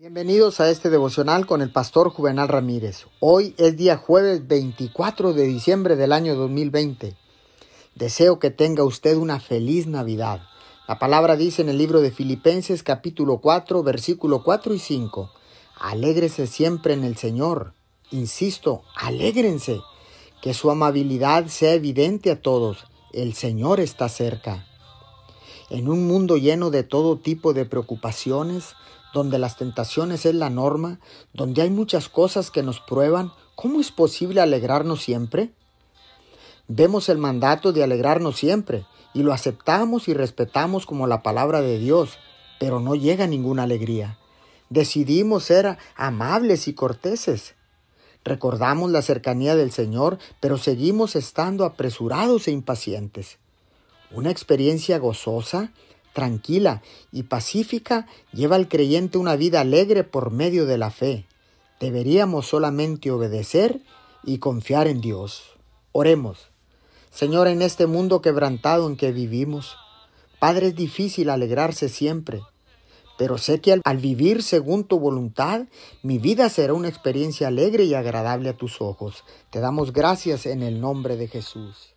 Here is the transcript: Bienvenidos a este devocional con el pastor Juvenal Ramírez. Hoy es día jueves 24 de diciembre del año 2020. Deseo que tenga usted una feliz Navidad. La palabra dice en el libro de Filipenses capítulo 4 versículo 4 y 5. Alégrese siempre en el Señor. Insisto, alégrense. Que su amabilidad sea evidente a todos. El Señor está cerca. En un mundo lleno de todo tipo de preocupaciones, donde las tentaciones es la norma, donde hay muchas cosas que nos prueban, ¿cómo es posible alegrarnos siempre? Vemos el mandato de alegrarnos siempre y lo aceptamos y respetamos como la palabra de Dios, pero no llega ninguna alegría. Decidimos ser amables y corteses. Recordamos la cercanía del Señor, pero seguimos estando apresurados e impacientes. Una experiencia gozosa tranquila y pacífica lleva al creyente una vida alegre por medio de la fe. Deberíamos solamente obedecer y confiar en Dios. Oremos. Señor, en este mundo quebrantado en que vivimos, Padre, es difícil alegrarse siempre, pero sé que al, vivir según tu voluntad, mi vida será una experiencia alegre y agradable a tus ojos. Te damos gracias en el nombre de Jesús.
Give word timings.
Bienvenidos 0.00 0.60
a 0.60 0.70
este 0.70 0.88
devocional 0.88 1.44
con 1.44 1.60
el 1.60 1.70
pastor 1.70 2.08
Juvenal 2.08 2.48
Ramírez. 2.48 3.04
Hoy 3.20 3.54
es 3.58 3.76
día 3.76 3.98
jueves 3.98 4.48
24 4.48 5.34
de 5.34 5.42
diciembre 5.42 5.94
del 5.94 6.12
año 6.12 6.36
2020. 6.36 7.14
Deseo 7.96 8.38
que 8.38 8.50
tenga 8.50 8.82
usted 8.82 9.18
una 9.18 9.40
feliz 9.40 9.86
Navidad. 9.86 10.40
La 10.88 10.98
palabra 10.98 11.36
dice 11.36 11.60
en 11.60 11.68
el 11.68 11.76
libro 11.76 12.00
de 12.00 12.12
Filipenses 12.12 12.82
capítulo 12.82 13.42
4 13.42 13.82
versículo 13.82 14.42
4 14.42 14.72
y 14.72 14.78
5. 14.78 15.32
Alégrese 15.78 16.46
siempre 16.46 16.94
en 16.94 17.04
el 17.04 17.18
Señor. 17.18 17.74
Insisto, 18.10 18.84
alégrense. 18.96 19.82
Que 20.40 20.54
su 20.54 20.70
amabilidad 20.70 21.48
sea 21.48 21.74
evidente 21.74 22.30
a 22.30 22.40
todos. 22.40 22.86
El 23.12 23.34
Señor 23.34 23.80
está 23.80 24.08
cerca. 24.08 24.66
En 25.70 25.88
un 25.88 26.08
mundo 26.08 26.36
lleno 26.36 26.70
de 26.70 26.82
todo 26.82 27.16
tipo 27.16 27.52
de 27.52 27.64
preocupaciones, 27.64 28.74
donde 29.14 29.38
las 29.38 29.56
tentaciones 29.56 30.26
es 30.26 30.34
la 30.34 30.50
norma, 30.50 30.98
donde 31.32 31.62
hay 31.62 31.70
muchas 31.70 32.08
cosas 32.08 32.50
que 32.50 32.64
nos 32.64 32.80
prueban, 32.80 33.32
¿cómo 33.54 33.80
es 33.80 33.92
posible 33.92 34.40
alegrarnos 34.40 35.00
siempre? 35.00 35.52
Vemos 36.66 37.08
el 37.08 37.18
mandato 37.18 37.72
de 37.72 37.84
alegrarnos 37.84 38.36
siempre 38.36 38.84
y 39.14 39.22
lo 39.22 39.32
aceptamos 39.32 40.08
y 40.08 40.14
respetamos 40.14 40.86
como 40.86 41.06
la 41.06 41.22
palabra 41.22 41.60
de 41.60 41.78
Dios, 41.78 42.18
pero 42.58 42.80
no 42.80 42.96
llega 42.96 43.28
ninguna 43.28 43.62
alegría. 43.62 44.18
Decidimos 44.70 45.44
ser 45.44 45.78
amables 45.96 46.66
y 46.66 46.74
corteses. 46.74 47.54
Recordamos 48.24 48.90
la 48.90 49.02
cercanía 49.02 49.54
del 49.54 49.70
Señor, 49.70 50.18
pero 50.40 50.58
seguimos 50.58 51.16
estando 51.16 51.64
apresurados 51.64 52.48
e 52.48 52.50
impacientes. 52.50 53.38
Una 54.12 54.30
experiencia 54.30 54.98
gozosa 54.98 55.72
tranquila 56.12 56.82
y 57.12 57.24
pacífica 57.24 58.06
lleva 58.32 58.56
al 58.56 58.68
creyente 58.68 59.18
una 59.18 59.36
vida 59.36 59.60
alegre 59.60 60.04
por 60.04 60.30
medio 60.30 60.66
de 60.66 60.78
la 60.78 60.90
fe. 60.90 61.26
Deberíamos 61.78 62.46
solamente 62.46 63.10
obedecer 63.10 63.80
y 64.24 64.38
confiar 64.38 64.86
en 64.88 65.00
Dios. 65.00 65.54
Oremos. 65.92 66.48
Señor, 67.10 67.48
en 67.48 67.62
este 67.62 67.86
mundo 67.86 68.20
quebrantado 68.20 68.86
en 68.86 68.96
que 68.96 69.12
vivimos, 69.12 69.76
Padre, 70.38 70.68
es 70.68 70.76
difícil 70.76 71.30
alegrarse 71.30 71.88
siempre, 71.88 72.40
pero 73.18 73.36
sé 73.36 73.60
que 73.60 73.78
al, 73.84 73.96
vivir 73.98 74.42
según 74.42 74.84
tu 74.84 74.98
voluntad, 74.98 75.66
mi 76.02 76.18
vida 76.18 76.48
será 76.48 76.72
una 76.72 76.88
experiencia 76.88 77.48
alegre 77.48 77.84
y 77.84 77.94
agradable 77.94 78.48
a 78.48 78.56
tus 78.56 78.80
ojos. 78.80 79.24
Te 79.50 79.60
damos 79.60 79.92
gracias 79.92 80.46
en 80.46 80.62
el 80.62 80.80
nombre 80.80 81.16
de 81.16 81.28
Jesús. 81.28 81.94